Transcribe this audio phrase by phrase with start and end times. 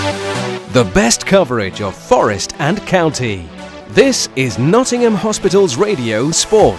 [0.00, 3.46] The best coverage of Forest and County.
[3.88, 6.78] This is Nottingham Hospital's Radio Sport.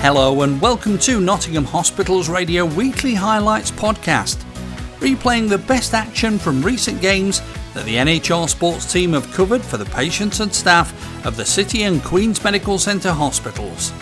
[0.00, 4.42] Hello and welcome to Nottingham Hospital's Radio Weekly Highlights podcast,
[4.98, 7.42] replaying the best action from recent games
[7.74, 10.92] that the NHR sports team have covered for the patients and staff
[11.24, 13.92] of the City and Queen's Medical Centre hospitals.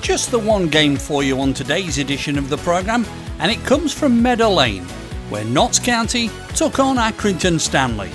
[0.00, 3.04] Just the one game for you on today's edition of the programme,
[3.40, 4.86] and it comes from Meadow Lane,
[5.30, 8.10] where Notts County took on Accrington Stanley.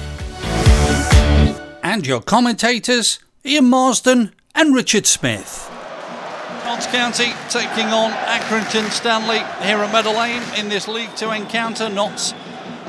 [1.81, 5.72] And your commentators, Ian Marsden and Richard Smith.
[6.66, 11.89] Notts County taking on Accrington Stanley here at Meadow Lane in this League Two encounter.
[11.89, 12.34] Notts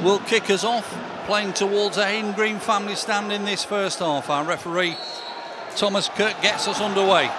[0.03, 0.87] will kick us off,
[1.27, 4.29] playing towards a Haydn Green family stand in this first half.
[4.29, 4.97] Our referee,
[5.77, 7.31] Thomas Kirk, gets us underway.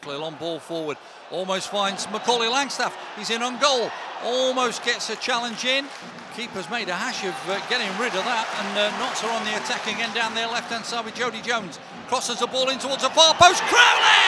[0.00, 0.96] Clear long ball forward.
[1.30, 2.96] Almost finds Macaulay Langstaff.
[3.20, 3.92] He's in on goal.
[4.24, 5.84] Almost gets a challenge in.
[6.32, 8.48] Keeper's made a hash of uh, getting rid of that.
[8.64, 11.76] And uh, are on the attack again down their left hand side with Jodi Jones.
[12.08, 13.60] Crosses the ball in towards the far post.
[13.68, 14.24] Crowley!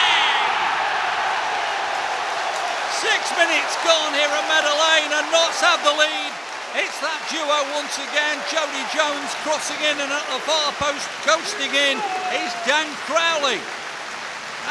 [3.01, 6.33] Six minutes gone here at Meadow Lane and Notts have the lead.
[6.77, 8.37] It's that duo once again.
[8.45, 11.97] Jodi Jones crossing in and at the far post, ghosting in
[12.45, 13.57] is Dan Crowley.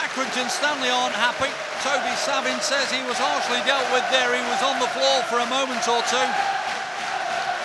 [0.00, 1.52] Accrington Stanley aren't happy.
[1.84, 4.32] Toby Savin says he was harshly dealt with there.
[4.32, 6.28] He was on the floor for a moment or two.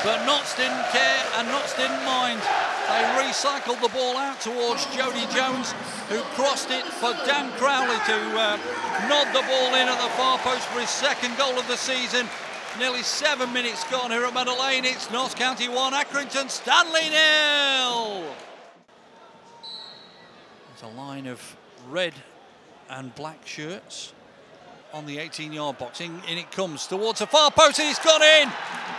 [0.03, 2.39] But Notts didn't care and Notts didn't mind.
[2.87, 5.71] They recycled the ball out towards Jodi Jones,
[6.07, 8.57] who crossed it for Dan Crowley to uh,
[9.09, 12.27] nod the ball in at the far post for his second goal of the season.
[12.79, 14.85] Nearly seven minutes gone here at Meadow Lane.
[14.85, 18.23] It's Notts County 1, Accrington Stanley nil.
[20.69, 21.57] There's a line of
[21.89, 22.13] red
[22.89, 24.13] and black shirts
[24.93, 26.01] on the 18 yard box.
[26.01, 28.51] In, in, it comes towards the far post and it's gone in.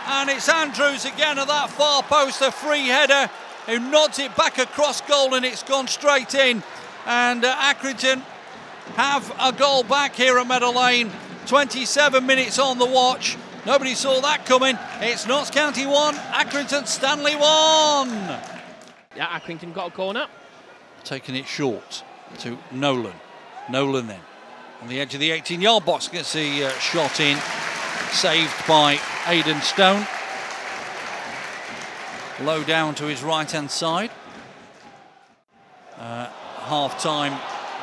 [0.06, 3.30] And it's Andrews again at that far post, a free header
[3.66, 6.62] who nods it back across goal and it's gone straight in.
[7.06, 8.20] And uh, Accrington
[8.94, 11.10] have a goal back here at Meadow Lane.
[11.46, 13.36] 27 minutes on the watch.
[13.64, 14.78] Nobody saw that coming.
[15.00, 17.40] It's Notts County 1, Accrington Stanley 1.
[19.16, 20.26] Yeah, Accrington got a corner.
[21.04, 22.04] Taking it short
[22.38, 23.14] to Nolan.
[23.70, 24.20] Nolan then
[24.80, 27.38] on the edge of the 18 yard box gets the uh, shot in,
[28.12, 30.06] saved by Aidan Stone.
[32.42, 34.10] Low down to his right hand side.
[35.96, 36.26] Uh,
[36.66, 37.36] half time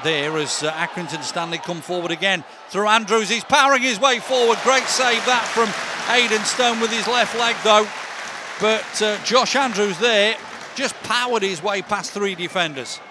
[0.04, 3.28] there as uh, Accrington Stanley come forward again through Andrews.
[3.28, 4.58] He's powering his way forward.
[4.64, 5.68] Great save that from
[6.14, 7.86] Aidan Stone with his left leg though.
[8.62, 10.38] But uh, Josh Andrews there
[10.76, 13.02] just powered his way past three defenders.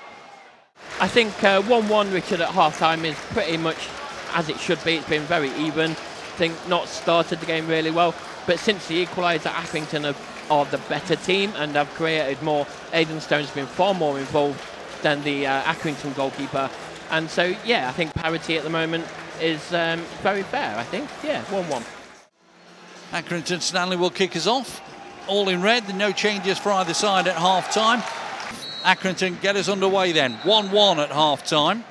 [1.00, 3.88] I think 1 uh, 1 Richard at half time is pretty much
[4.32, 4.94] as it should be.
[4.94, 5.90] It's been very even.
[5.90, 8.14] I think Notts started the game really well,
[8.46, 12.66] but since the equaliser, Accrington are, are, the better team and have created more.
[12.92, 14.60] Aidan Stone's been far more involved
[15.02, 16.70] than the uh, Accrington goalkeeper.
[17.10, 19.04] And so, yeah, I think parity at the moment
[19.40, 21.08] is um, very fair, I think.
[21.24, 21.84] Yeah, 1 1.
[23.12, 24.80] Accrington Stanley will kick us off.
[25.26, 28.02] All in red, no changes for either side at half time.
[28.84, 30.34] Accrington get us underway then.
[30.44, 31.84] 1 1 at half time.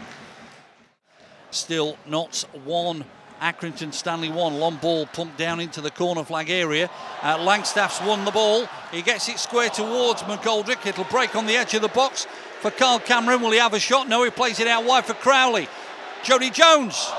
[1.50, 3.04] Still Notts 1.
[3.42, 4.60] Accrington Stanley 1.
[4.60, 6.90] Long ball pumped down into the corner flag area.
[7.22, 8.68] Uh, Langstaff's won the ball.
[8.92, 10.86] He gets it square towards McGoldrick.
[10.86, 12.28] It'll break on the edge of the box
[12.62, 13.42] for Kyle Cameron.
[13.42, 14.08] Will he have a shot?
[14.08, 15.68] No, he plays it out wide for Crowley.
[16.24, 17.12] Jodi Jones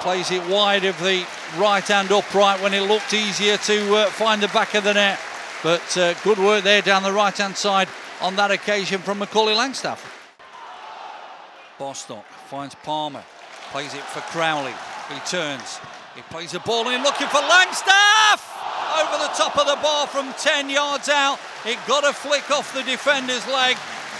[0.00, 1.26] plays it wide of the
[1.58, 5.20] right hand upright when it looked easier to uh, find the back of the net.
[5.62, 7.88] But uh, good work there down the right hand side
[8.20, 10.04] on that occasion from Macaulay Langstaff.
[11.78, 13.22] Bostock finds Palmer,
[13.72, 14.74] plays it for Crowley.
[15.08, 15.80] He turns,
[16.14, 18.42] he plays the ball in looking for Langstaff!
[19.00, 21.38] Over the top of the bar from 10 yards out.
[21.64, 23.76] It got a flick off the defender's leg,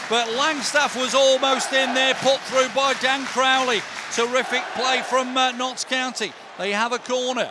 [0.09, 3.81] but Langstaff was almost in there, put through by Dan Crowley.
[4.13, 6.33] Terrific play from uh, Notts County.
[6.59, 7.51] They have a corner.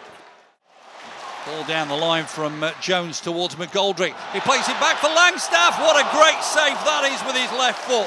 [1.49, 4.13] Ball down the line from uh, Jones towards McGoldrick.
[4.33, 5.81] He plays it back for Langstaff.
[5.81, 8.05] What a great save that is with his left foot.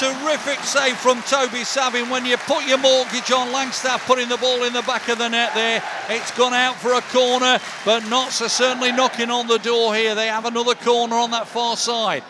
[0.00, 2.08] Terrific save from Toby Savin.
[2.08, 5.28] When you put your mortgage on Langstaff putting the ball in the back of the
[5.28, 9.58] net there, it's gone out for a corner, but Notts are certainly knocking on the
[9.58, 10.14] door here.
[10.14, 12.24] They have another corner on that far side.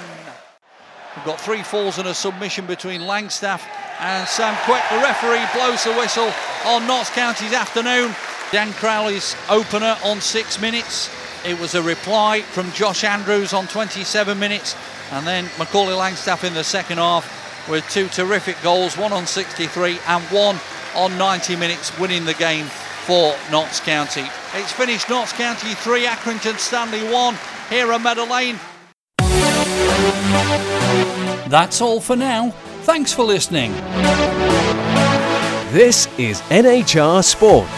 [1.16, 3.62] We've got three falls and a submission between Langstaff
[4.00, 4.82] and Sam Quick.
[4.90, 6.32] The referee blows the whistle
[6.66, 8.14] on Notts County's afternoon.
[8.50, 11.10] Dan Crowley's opener on six minutes.
[11.46, 14.74] It was a reply from Josh Andrews on 27 minutes.
[15.14, 19.98] And then Macaulay Langstaff in the second half with two terrific goals, one on 63
[20.08, 20.58] and one
[20.96, 22.66] on 90 minutes, winning the game
[23.06, 24.24] for Notts County.
[24.54, 27.36] It's finished Notts County 3, Accrington Stanley 1
[27.70, 28.58] here at Meadow Lane.
[31.48, 32.50] That's all for now.
[32.82, 33.70] Thanks for listening.
[35.72, 37.68] This is NHR Sport.